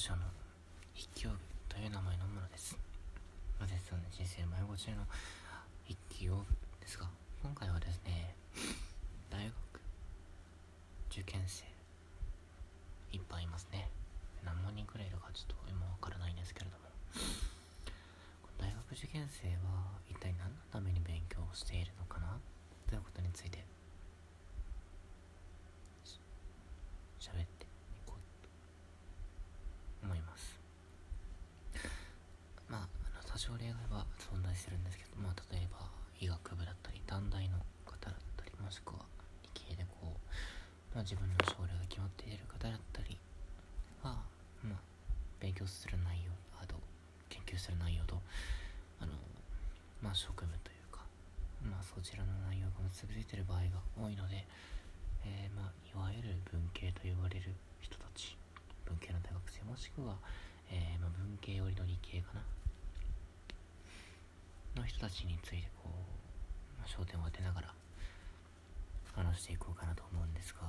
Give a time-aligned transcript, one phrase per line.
[0.00, 0.24] ジオの
[0.96, 1.36] 筆記用具
[1.68, 2.72] という名前のものです。
[3.60, 5.04] まずですね人生迷子中の
[5.84, 7.04] 筆記用具ですが
[7.44, 8.32] 今回はですね
[9.28, 9.52] 大学
[11.12, 11.68] 受験生
[13.12, 13.92] いっぱいいますね。
[14.40, 16.88] 何万人くらいいるかちょっと今わからないんですけれども。
[18.56, 22.40] 大学受験生は一体何のために勉強をしているのかな？
[22.88, 23.60] ということについて
[27.20, 27.68] 喋ってい
[28.06, 28.48] こうと
[30.06, 30.58] 思います
[32.68, 35.88] まああの多少例外は存在するんですけど、まあ、例えば
[36.20, 37.56] 医学部だったり短大の
[37.88, 39.00] 方だったりもしくは
[39.40, 40.20] 理系でこう、
[40.92, 43.16] まあ、自分の将来が決まっている方だったり
[44.04, 44.20] は、
[44.60, 44.84] まあ、
[45.40, 46.76] 勉強する内容あと
[47.32, 48.20] 研究する内容と
[49.00, 49.16] あの
[50.04, 51.00] まあ職務というか
[51.64, 54.44] まあそちらの内容が結びついている場合が多いので
[55.24, 58.36] えー、まあ、いわゆる文系と言われる人たち
[58.84, 60.16] 文系の大学生もしくは、
[60.68, 62.44] えー、ま、文系寄りの理系かな。
[64.80, 67.68] の人たちについてこう、まあ、焦点を当てながら
[69.12, 70.64] 話していこうかなと思うんですが、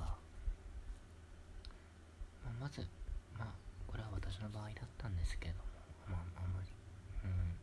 [2.44, 2.84] まあ、まず
[3.38, 3.56] まあ
[3.88, 5.64] これは私の場合だったんですけれど
[6.12, 6.68] もまああんまり。
[7.24, 7.56] うん、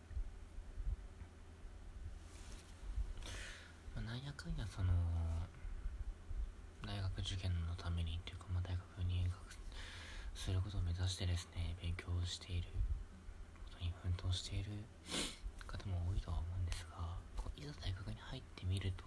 [4.02, 4.90] まあ、なんやかんやその
[6.82, 9.38] 大学受験のためにというか、まあ、大学に入学
[10.34, 12.74] することを目指してですね勉強している
[13.70, 14.72] ことに奮闘している
[15.70, 16.98] 方も多いとは思うんですが
[17.38, 19.06] こういざ大学に入ってみると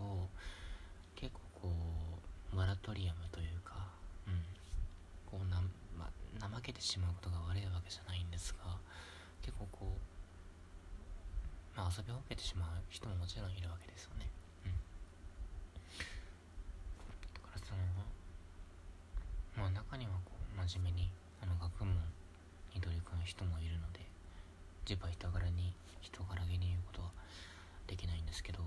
[1.16, 1.72] 結構こ
[2.52, 3.90] うモラトリアムというか、
[4.26, 4.38] うん、
[5.26, 5.60] こうな、
[5.98, 6.06] ま
[6.40, 8.76] あ、怠けてしまうことが悪いわけじゃないんですが
[9.40, 14.26] 結構こう、まあ、遊びほうけてしまう人ももちろんいるわけですよね
[14.66, 14.72] うん
[17.38, 17.78] だからその。
[19.56, 21.10] まあ中にはこう真面目に
[21.42, 21.94] あの学問
[22.74, 24.00] に取り組む人もいるので
[24.88, 27.10] 自場人柄に人柄げに言うことは
[27.86, 28.60] できないんですけど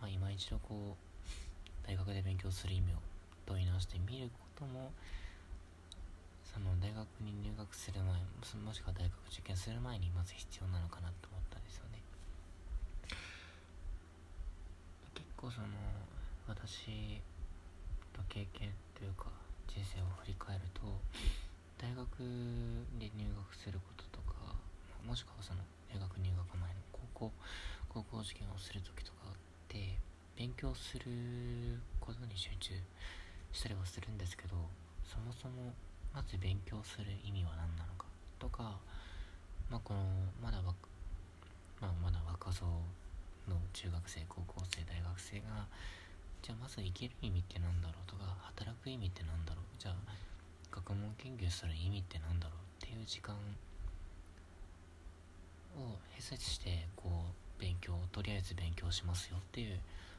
[0.00, 2.96] まあ今一度こう大学で勉強する意味を
[3.44, 4.92] 問い直してみることも
[6.52, 8.18] その大学に入学する前
[8.58, 12.02] もしくは大学受験する前にまず必要なのかなと思ったんですよね。
[15.14, 15.68] 結構その
[16.48, 17.22] 私
[18.18, 19.30] の経験というか
[19.70, 20.82] 人生を振り返ると
[21.78, 22.04] 大学
[22.98, 24.58] で入学することとか
[25.06, 27.32] もしくはその大学入学前の高校
[27.88, 29.34] 高校受験をする時とかっ
[29.68, 29.96] て
[30.36, 32.74] 勉強することに集中
[33.52, 34.56] したりはするんですけど
[35.06, 35.72] そもそも
[36.14, 38.06] まず勉強する意味は何なのか？
[38.38, 38.78] とか、
[39.70, 40.00] まあ、この
[40.42, 40.74] まだま
[41.88, 42.66] あ、まだ若造
[43.48, 45.64] の中学生高校生大学生が
[46.42, 48.10] じゃあまず生きる意味って何だろう？
[48.10, 49.64] とか働く意味って何だろう？
[49.78, 49.94] じゃあ
[50.70, 52.84] 学問研究する意味って何だろう？
[52.84, 53.34] っていう時間
[55.76, 59.36] を閉鎖してこう勉強とりあえず勉強しますよ。
[59.38, 59.78] っていう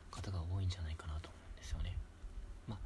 [0.09, 1.95] 方が多いんじゃないかなと思うんですよね。
[2.67, 2.79] まあ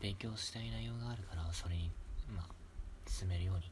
[0.00, 1.90] 勉強したい内容があるからそれに
[2.34, 2.46] まあ
[3.06, 3.70] 進めるように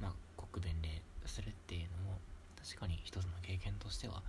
[0.00, 2.18] まあ国弁でするっていうのも
[2.58, 4.22] 確かに一つの経験としては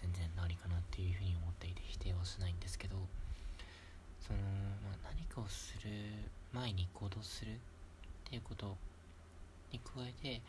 [0.00, 2.96] 全然ありかなっていうふうに思っていて否定はしないんですけど
[4.20, 4.38] その、
[4.84, 5.90] まあ、何かをする
[6.52, 7.54] 前に行動するっ
[8.28, 8.76] ていうこと
[9.72, 10.40] に加えて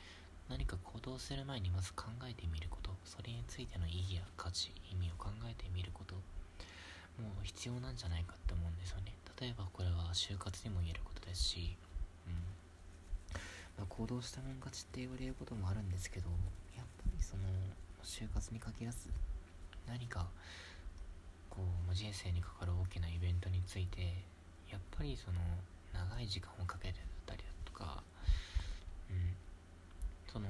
[0.49, 6.15] 何か行動する前にまず考えてみることそれについての意義や価値意味を考えてみること
[7.21, 9.13] もう必要なんじゃないかって思うんですよね。
[9.39, 11.75] 例えばこれは就活にも言えることですし、
[12.27, 12.33] うん。
[13.81, 16.29] まあ、行動したもん勝ちって言われることもあるんですけど
[16.77, 17.49] やっぱりその
[18.05, 19.09] 就活に限らず
[19.89, 20.27] 何か
[21.49, 24.21] こう人生にかかる大きなイベントについて
[24.69, 25.41] やっぱりその
[25.91, 28.03] 長い時間をかけてたりだとか、
[29.09, 29.33] うん、
[30.31, 30.45] その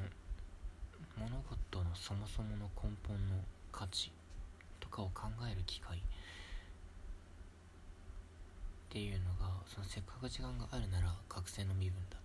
[1.15, 3.39] 物事のそもそもの根本の
[3.71, 4.11] 価値
[4.81, 6.01] とかを考える機会っ
[8.89, 12.21] ていうのがそのせっかく時間があるなら学生の身分だ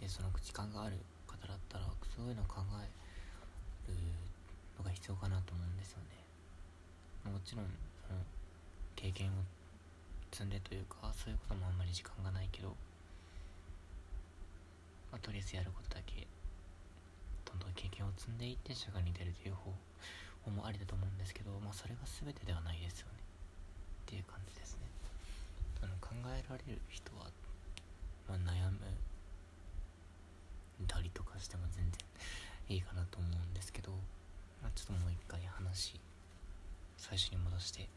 [0.00, 0.96] でその時間がある
[1.28, 1.84] 方だったら
[2.16, 2.88] そういうのを考え
[3.86, 3.94] る
[4.78, 7.30] のが必要かなと思うんですよね。
[7.30, 7.68] もちろん
[8.08, 8.18] その
[8.96, 9.44] 経験を
[10.32, 12.72] 積んでというかそういうこともあんまり時間がないけど、
[15.12, 16.26] まあ、とりあえずやることだけ
[17.44, 19.68] どんどん経験を積んでいって社会に出るという方
[20.48, 23.20] 法もありだと思うんですけど、まあ、それが全てではないですよね。
[23.20, 24.88] っていう感じですね。
[25.84, 27.28] あの考えられる人は、
[28.28, 28.80] まあ、悩む
[30.86, 32.00] たりとかしても全然
[32.70, 33.92] いいかなと思うんですけど、
[34.62, 36.00] まあ、ちょっともう一回話
[36.96, 37.88] 最初に戻して。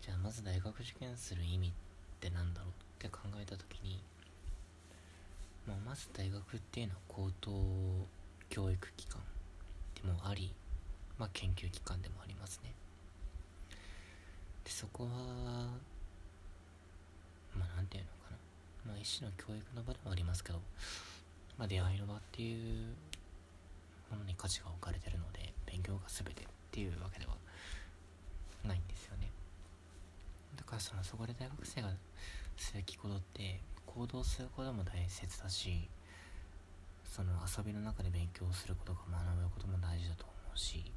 [0.00, 1.72] じゃあまず大学受験する意味っ
[2.20, 4.00] て何だろうって考えた時に
[5.66, 7.50] まあ、まず大学っていうのは高等
[8.48, 9.20] 教育機関
[9.94, 10.52] でもあり、
[11.18, 12.74] まあ、研究機関でもありますね。
[14.64, 15.10] でそこは
[17.56, 18.36] まあなんていうのかな。
[18.86, 20.60] まあ一種の教育の場でもありますけど
[21.58, 22.94] まあ出会いの場っていう
[24.10, 27.36] ものに価値が置かれてるので勉強が全てっていうわけでは
[28.64, 29.30] ないんですよね。
[30.56, 31.90] だからそのそこで大学生が
[32.56, 35.88] すべきことって行動することも大切だし
[37.04, 40.92] その遊びの中で勉強することが学ぶことも大事だと思うし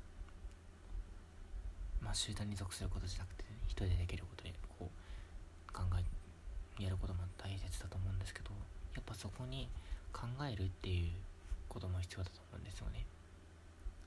[2.01, 8.51] まあ集団に属することじゃなくて一人でできることでこう考えやることも大切だと思うんですけど
[8.93, 9.69] やっぱそこに
[10.11, 11.11] 考えるっていう
[11.73, 13.05] ことも必要だと思うんですよね。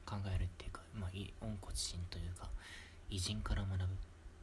[0.07, 1.11] 考えるっていうかまあ
[1.45, 2.49] 温故知新というか
[3.11, 3.87] 偉人から学ぶ。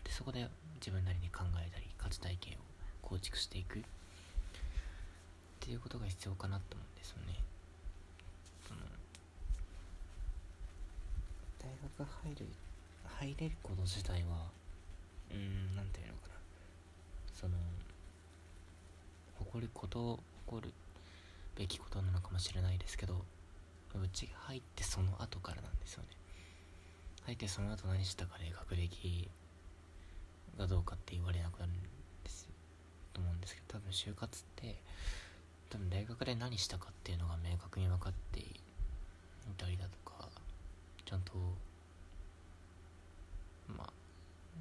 [0.03, 2.59] でそこで自分なりに考えたり価値体系を
[3.01, 3.79] 構築していく。
[3.79, 3.81] っ
[5.65, 7.39] ていうことが必要かなと思うんですよね。
[8.67, 8.81] その
[11.57, 12.47] 大学入る
[13.05, 14.51] 入れること自体は
[15.31, 16.33] うん何て言うのかな。
[17.33, 17.55] その
[19.39, 20.73] 誇ること誇る
[21.55, 23.25] べきことなのかもしれないですけど
[23.95, 26.09] うちが入ってその後からなんですよね。
[27.25, 29.29] 入ってその後何したかで学歴
[30.57, 31.75] がどうかって言われなくなるん
[32.23, 32.49] です
[33.13, 34.75] と思うんですけど多分就活って
[35.69, 38.45] 多分大学で何したかっていうのが明確に分かってい
[39.57, 40.27] たりだとか
[41.05, 41.33] ちゃんと
[43.67, 43.89] まあ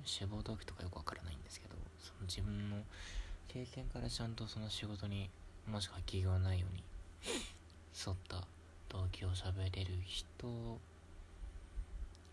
[0.04, 2.76] 志望動機とかよくわからないんですけどその自分の
[3.48, 5.28] 経験からちゃんとその仕事に
[5.68, 6.82] もしくは企業内容に
[8.06, 8.46] 沿った
[8.88, 10.78] 動機を喋れる人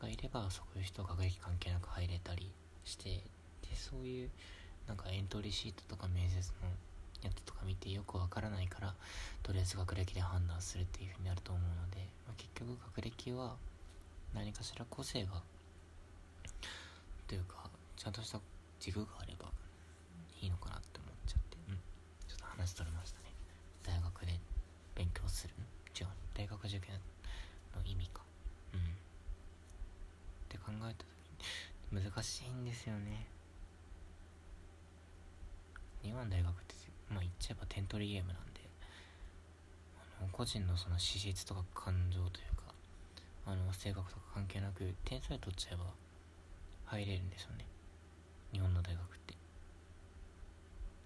[0.01, 2.51] がいればそういう人が学歴関係なく入れたり
[2.85, 4.29] してでそういう
[4.87, 6.69] なんかエントリーシートとか面接の
[7.21, 8.93] やつとか見てよくわからないから
[9.43, 13.55] とりあえず学歴で判断するっていう風になると思うので、まあ、結局学歴は
[14.33, 15.41] 何かしら個性が
[17.27, 18.39] というかちゃんとした
[18.79, 19.47] 軸があれば
[20.41, 20.78] いいのかな
[22.59, 23.31] 話取れましたね。
[23.87, 24.37] 大学で
[24.93, 25.53] 勉強する
[25.95, 26.99] 違う大学受験
[27.73, 28.21] の意味か。
[28.73, 28.79] うん。
[28.79, 28.83] っ
[30.49, 31.05] て考えた
[31.87, 33.27] 時に難しいんですよね。
[36.03, 36.75] 日本大学って
[37.09, 38.59] まあ言っちゃえば点取りゲームなんで
[40.19, 42.63] あの個人のその資質とか感情というか
[43.45, 45.85] あの性格とか関係なく点数で取っちゃえば
[46.85, 47.65] 入れるんですよね。
[48.51, 49.33] 日本の大学って。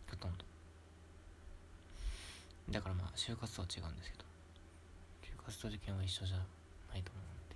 [0.09, 0.52] ほとんど。
[2.69, 4.24] だからまあ就活とは違うんですけど。
[5.24, 7.56] 就活と受験は一緒じゃないと思うんで。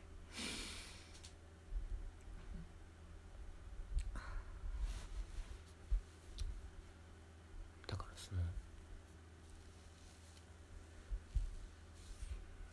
[7.88, 8.42] だからその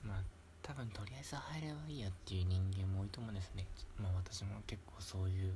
[0.05, 0.23] まあ
[0.63, 3.67] 多分とりあえず入ればいいやっていう人間も多いと思うんですね。
[4.01, 5.55] まあ私も結構そういう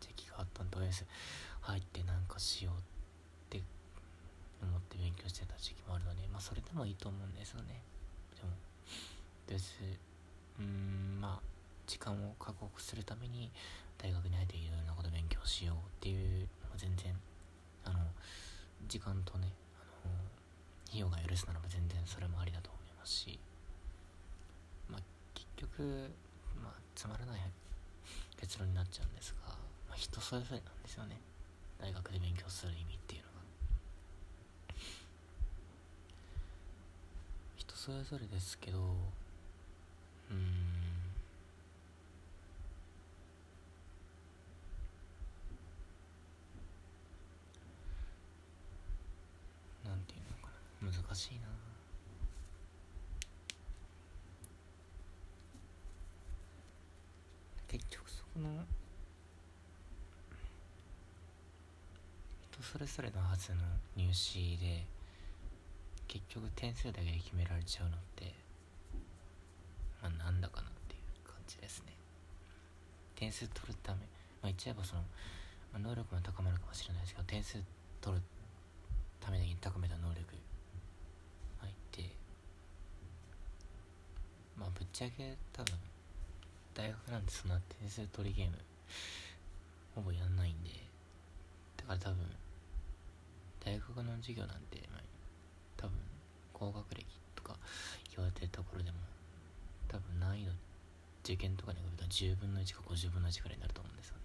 [0.00, 1.04] 時期があったんでとりあえず
[1.62, 2.95] 入ってなんかしようって
[4.62, 7.82] 思って勉強してた時期もあるのでまあそれでもいいと思うんですよね。
[8.36, 8.50] でも
[9.46, 9.74] 別
[10.58, 11.40] うんまあ
[11.86, 13.50] 時間を確保するために
[13.98, 17.14] 大学に入っていろいろなこと勉強しようっていうのも全然
[17.84, 17.98] あの
[18.88, 19.52] 時間とね
[20.04, 20.14] あの
[20.88, 23.38] 費用が許すならば全然それもありだと思いますし
[24.90, 25.00] まあ
[25.34, 26.10] 結局
[26.62, 27.40] まあつまらない
[28.40, 29.52] 結論になっちゃうんですが、
[29.88, 31.18] まあ、人それぞれなんですよね。
[31.80, 33.36] 大学で勉強する意味っていうのが
[37.56, 38.88] 人それぞれですけどうん。
[49.88, 50.50] なんていうのか
[50.82, 50.90] な。
[50.90, 51.42] 難しいな。
[57.68, 58.48] 結局そこの
[62.50, 63.58] 人それぞれのはずの
[63.96, 64.95] 入試で
[66.08, 68.32] 結局点数だけで決められちゃうのって
[70.02, 71.92] まあなんだかなっていう感じですね。
[73.14, 75.02] 点数取るためまあ言っちゃえばその、
[75.72, 77.58] まあ、能力も高まるかもしれないですけど点数
[78.00, 78.22] 取る
[79.20, 80.20] ために高めた能力
[81.58, 82.10] 入って
[84.56, 85.74] まあぶっちゃけ多分
[86.74, 88.52] 大学なんてそんな点数取りゲーム
[89.94, 90.70] ほぼやんないんで
[91.78, 92.18] だから多分
[93.64, 95.02] 大学の授業なんて、まあ、
[96.58, 97.56] 高学歴とか
[98.16, 98.96] 言われてるところでも
[99.88, 100.52] 多分難易度
[101.22, 104.22] 受験とかに比べたら10分の1か50分の1くらいになると思うんですよね。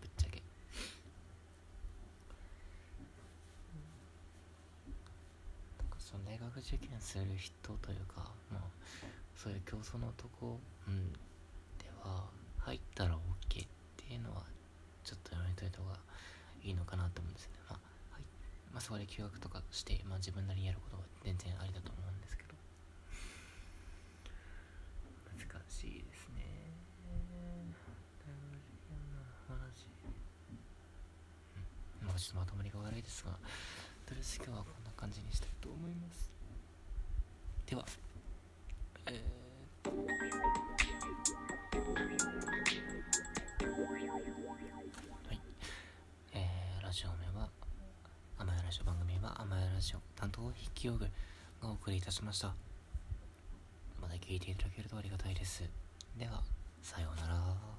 [0.00, 0.42] ぶっちゃけ。
[5.98, 8.60] その大学受験する人というかまあ
[9.34, 11.18] そういう競争のとこ、うん、で
[12.04, 12.24] は
[12.58, 13.66] 入ったら OK っ
[13.96, 14.42] ていうのは
[15.02, 15.98] ちょっとやめといた方が
[16.62, 17.73] いいのかなと思うんですよね、まあ、
[18.84, 22.52] そこで休学とかして、まあ、自分なりにやることは全然ありだと思うんですけど。
[25.40, 25.40] 難
[25.72, 26.68] しいですね。
[29.48, 29.88] 話、
[32.04, 33.32] うん、まあちょっとまとまりが悪いですが
[34.04, 36.30] とりあえず今日はこんな感じにしたいと思います。
[37.64, 37.86] では
[49.84, 52.54] ジオ担当筆記用具がお送りいたしました
[54.00, 55.62] また聞いていただけるとありがたいです。
[56.18, 56.42] では
[56.82, 57.73] さようなら